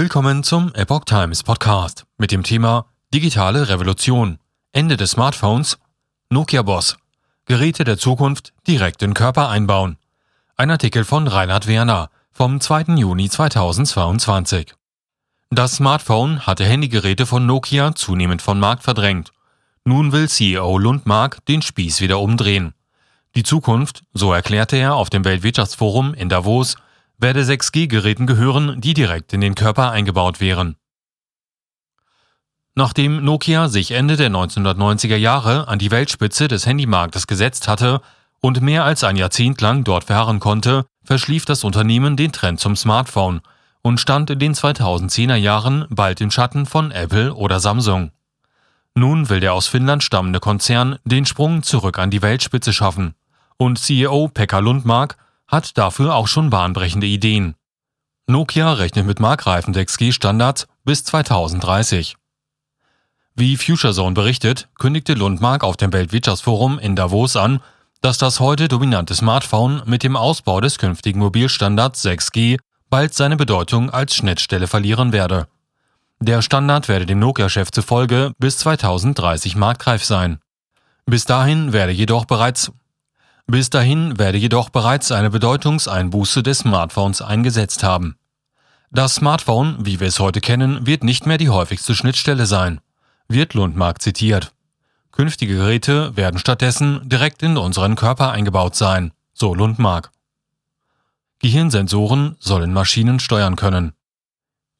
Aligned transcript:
Willkommen 0.00 0.44
zum 0.44 0.72
Epoch 0.74 1.06
Times 1.06 1.42
Podcast 1.42 2.06
mit 2.18 2.30
dem 2.30 2.44
Thema 2.44 2.86
Digitale 3.12 3.68
Revolution. 3.68 4.38
Ende 4.70 4.96
des 4.96 5.10
Smartphones. 5.10 5.76
Nokia 6.30 6.62
Boss. 6.62 6.96
Geräte 7.46 7.82
der 7.82 7.98
Zukunft 7.98 8.52
direkt 8.68 9.02
in 9.02 9.12
Körper 9.12 9.48
einbauen. 9.48 9.96
Ein 10.54 10.70
Artikel 10.70 11.04
von 11.04 11.26
Reinhard 11.26 11.66
Werner 11.66 12.10
vom 12.30 12.60
2. 12.60 12.94
Juni 12.94 13.28
2022. 13.28 14.72
Das 15.50 15.74
Smartphone 15.74 16.46
hatte 16.46 16.64
Handygeräte 16.64 17.26
von 17.26 17.44
Nokia 17.44 17.92
zunehmend 17.96 18.40
vom 18.40 18.60
Markt 18.60 18.84
verdrängt. 18.84 19.32
Nun 19.84 20.12
will 20.12 20.28
CEO 20.28 20.78
Lundmark 20.78 21.44
den 21.46 21.60
Spieß 21.60 22.00
wieder 22.00 22.20
umdrehen. 22.20 22.72
Die 23.34 23.42
Zukunft, 23.42 24.04
so 24.12 24.32
erklärte 24.32 24.76
er 24.76 24.94
auf 24.94 25.10
dem 25.10 25.24
Weltwirtschaftsforum 25.24 26.14
in 26.14 26.28
Davos, 26.28 26.76
werde 27.18 27.42
6G-Geräten 27.42 28.26
gehören, 28.26 28.80
die 28.80 28.94
direkt 28.94 29.32
in 29.32 29.40
den 29.40 29.54
Körper 29.54 29.90
eingebaut 29.90 30.40
wären. 30.40 30.76
Nachdem 32.74 33.24
Nokia 33.24 33.68
sich 33.68 33.90
Ende 33.90 34.16
der 34.16 34.30
1990er 34.30 35.16
Jahre 35.16 35.66
an 35.66 35.80
die 35.80 35.90
Weltspitze 35.90 36.46
des 36.46 36.64
Handymarktes 36.64 37.26
gesetzt 37.26 37.66
hatte 37.66 38.00
und 38.40 38.60
mehr 38.60 38.84
als 38.84 39.02
ein 39.02 39.16
Jahrzehnt 39.16 39.60
lang 39.60 39.82
dort 39.82 40.04
verharren 40.04 40.38
konnte, 40.38 40.84
verschlief 41.02 41.44
das 41.44 41.64
Unternehmen 41.64 42.16
den 42.16 42.30
Trend 42.30 42.60
zum 42.60 42.76
Smartphone 42.76 43.40
und 43.82 43.98
stand 43.98 44.30
in 44.30 44.38
den 44.38 44.54
2010er 44.54 45.34
Jahren 45.34 45.86
bald 45.90 46.20
im 46.20 46.30
Schatten 46.30 46.66
von 46.66 46.92
Apple 46.92 47.34
oder 47.34 47.58
Samsung. 47.58 48.12
Nun 48.94 49.28
will 49.28 49.40
der 49.40 49.54
aus 49.54 49.66
Finnland 49.66 50.04
stammende 50.04 50.38
Konzern 50.38 50.98
den 51.04 51.26
Sprung 51.26 51.62
zurück 51.62 51.98
an 51.98 52.10
die 52.10 52.22
Weltspitze 52.22 52.72
schaffen 52.72 53.14
und 53.56 53.78
CEO 53.78 54.28
Pekka 54.28 54.60
Lundmark 54.60 55.16
hat 55.48 55.76
dafür 55.78 56.14
auch 56.14 56.28
schon 56.28 56.50
bahnbrechende 56.50 57.06
Ideen. 57.06 57.54
Nokia 58.26 58.74
rechnet 58.74 59.06
mit 59.06 59.20
markreifen 59.20 59.74
6G-Standards 59.74 60.68
bis 60.84 61.02
2030. 61.04 62.16
Wie 63.34 63.56
FutureZone 63.56 64.14
berichtet, 64.14 64.68
kündigte 64.78 65.14
Lundmark 65.14 65.64
auf 65.64 65.76
dem 65.76 65.92
Weltwirtschaftsforum 65.92 66.78
in 66.78 66.94
Davos 66.94 67.36
an, 67.36 67.60
dass 68.00 68.18
das 68.18 68.40
heute 68.40 68.68
dominante 68.68 69.14
Smartphone 69.14 69.82
mit 69.86 70.02
dem 70.02 70.16
Ausbau 70.16 70.60
des 70.60 70.78
künftigen 70.78 71.20
Mobilstandards 71.20 72.04
6G 72.04 72.58
bald 72.90 73.14
seine 73.14 73.36
Bedeutung 73.36 73.90
als 73.90 74.14
Schnittstelle 74.14 74.66
verlieren 74.66 75.12
werde. 75.12 75.48
Der 76.20 76.42
Standard 76.42 76.88
werde 76.88 77.06
dem 77.06 77.20
Nokia-Chef 77.20 77.70
zufolge 77.70 78.32
bis 78.38 78.58
2030 78.58 79.56
marktreif 79.56 80.04
sein. 80.04 80.40
Bis 81.06 81.24
dahin 81.24 81.72
werde 81.72 81.92
jedoch 81.92 82.24
bereits 82.24 82.72
bis 83.48 83.70
dahin 83.70 84.18
werde 84.18 84.38
jedoch 84.38 84.68
bereits 84.68 85.10
eine 85.10 85.30
Bedeutungseinbuße 85.30 86.42
des 86.42 86.58
Smartphones 86.58 87.22
eingesetzt 87.22 87.82
haben. 87.82 88.16
Das 88.90 89.16
Smartphone, 89.16 89.76
wie 89.80 90.00
wir 90.00 90.06
es 90.06 90.20
heute 90.20 90.40
kennen, 90.40 90.86
wird 90.86 91.02
nicht 91.02 91.26
mehr 91.26 91.38
die 91.38 91.48
häufigste 91.48 91.94
Schnittstelle 91.94 92.46
sein, 92.46 92.80
wird 93.26 93.54
Lundmark 93.54 94.02
zitiert. 94.02 94.52
Künftige 95.12 95.56
Geräte 95.56 96.14
werden 96.16 96.38
stattdessen 96.38 97.08
direkt 97.08 97.42
in 97.42 97.56
unseren 97.56 97.96
Körper 97.96 98.30
eingebaut 98.32 98.76
sein, 98.76 99.12
so 99.32 99.54
Lundmark. 99.54 100.12
Gehirnsensoren 101.40 102.36
sollen 102.38 102.72
Maschinen 102.72 103.18
steuern 103.18 103.56
können. 103.56 103.92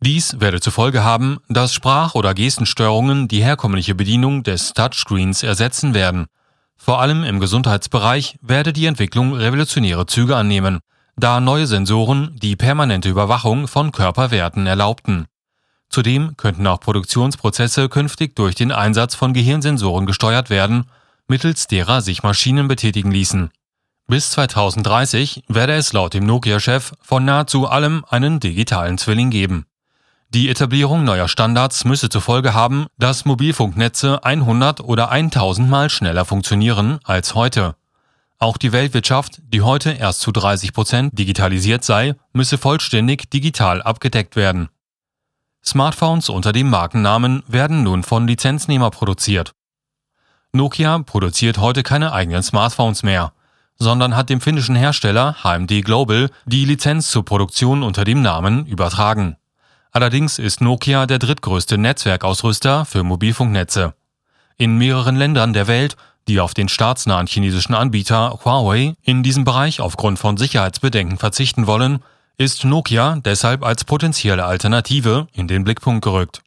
Dies 0.00 0.40
werde 0.40 0.60
zur 0.60 0.72
Folge 0.72 1.04
haben, 1.04 1.38
dass 1.48 1.72
Sprach- 1.72 2.14
oder 2.14 2.34
Gestensteuerungen 2.34 3.28
die 3.28 3.42
herkömmliche 3.42 3.94
Bedienung 3.94 4.42
des 4.42 4.72
Touchscreens 4.74 5.42
ersetzen 5.42 5.94
werden 5.94 6.26
vor 6.76 7.00
allem 7.00 7.24
im 7.24 7.40
Gesundheitsbereich 7.40 8.38
werde 8.42 8.72
die 8.72 8.86
Entwicklung 8.86 9.34
revolutionäre 9.34 10.06
Züge 10.06 10.36
annehmen, 10.36 10.80
da 11.16 11.40
neue 11.40 11.66
Sensoren 11.66 12.36
die 12.36 12.56
permanente 12.56 13.08
Überwachung 13.08 13.68
von 13.68 13.92
Körperwerten 13.92 14.66
erlaubten. 14.66 15.26
Zudem 15.88 16.36
könnten 16.36 16.66
auch 16.66 16.80
Produktionsprozesse 16.80 17.88
künftig 17.88 18.36
durch 18.36 18.54
den 18.54 18.72
Einsatz 18.72 19.14
von 19.14 19.32
Gehirnsensoren 19.32 20.06
gesteuert 20.06 20.50
werden, 20.50 20.84
mittels 21.28 21.66
derer 21.66 22.02
sich 22.02 22.22
Maschinen 22.22 22.68
betätigen 22.68 23.10
ließen. 23.10 23.50
Bis 24.08 24.30
2030 24.30 25.44
werde 25.48 25.74
es 25.74 25.92
laut 25.92 26.14
dem 26.14 26.26
Nokia-Chef 26.26 26.92
von 27.00 27.24
nahezu 27.24 27.66
allem 27.66 28.04
einen 28.08 28.38
digitalen 28.38 28.98
Zwilling 28.98 29.30
geben. 29.30 29.66
Die 30.30 30.48
Etablierung 30.48 31.04
neuer 31.04 31.28
Standards 31.28 31.84
müsse 31.84 32.08
zur 32.08 32.20
Folge 32.20 32.52
haben, 32.52 32.86
dass 32.98 33.24
Mobilfunknetze 33.24 34.24
100 34.24 34.80
oder 34.80 35.10
1000 35.10 35.70
Mal 35.70 35.88
schneller 35.88 36.24
funktionieren 36.24 36.98
als 37.04 37.34
heute. 37.34 37.76
Auch 38.38 38.58
die 38.58 38.72
Weltwirtschaft, 38.72 39.40
die 39.46 39.62
heute 39.62 39.92
erst 39.92 40.20
zu 40.20 40.32
30 40.32 40.72
Prozent 40.72 41.18
digitalisiert 41.18 41.84
sei, 41.84 42.16
müsse 42.32 42.58
vollständig 42.58 43.30
digital 43.30 43.80
abgedeckt 43.80 44.36
werden. 44.36 44.68
Smartphones 45.64 46.28
unter 46.28 46.52
dem 46.52 46.68
Markennamen 46.70 47.42
werden 47.46 47.82
nun 47.82 48.02
von 48.02 48.26
Lizenznehmer 48.26 48.90
produziert. 48.90 49.52
Nokia 50.52 50.98
produziert 50.98 51.58
heute 51.58 51.82
keine 51.82 52.12
eigenen 52.12 52.42
Smartphones 52.42 53.02
mehr, 53.02 53.32
sondern 53.78 54.16
hat 54.16 54.28
dem 54.28 54.40
finnischen 54.40 54.76
Hersteller 54.76 55.36
HMD 55.42 55.84
Global 55.84 56.30
die 56.46 56.64
Lizenz 56.64 57.10
zur 57.10 57.24
Produktion 57.24 57.82
unter 57.82 58.04
dem 58.04 58.22
Namen 58.22 58.66
übertragen. 58.66 59.36
Allerdings 59.96 60.38
ist 60.38 60.60
Nokia 60.60 61.06
der 61.06 61.18
drittgrößte 61.18 61.78
Netzwerkausrüster 61.78 62.84
für 62.84 63.02
Mobilfunknetze. 63.02 63.94
In 64.58 64.76
mehreren 64.76 65.16
Ländern 65.16 65.54
der 65.54 65.68
Welt, 65.68 65.96
die 66.28 66.38
auf 66.38 66.52
den 66.52 66.68
staatsnahen 66.68 67.26
chinesischen 67.26 67.74
Anbieter 67.74 68.40
Huawei 68.44 68.92
in 69.00 69.22
diesem 69.22 69.44
Bereich 69.44 69.80
aufgrund 69.80 70.18
von 70.18 70.36
Sicherheitsbedenken 70.36 71.16
verzichten 71.16 71.66
wollen, 71.66 72.00
ist 72.36 72.66
Nokia 72.66 73.20
deshalb 73.24 73.64
als 73.64 73.84
potenzielle 73.84 74.44
Alternative 74.44 75.28
in 75.32 75.48
den 75.48 75.64
Blickpunkt 75.64 76.04
gerückt. 76.04 76.42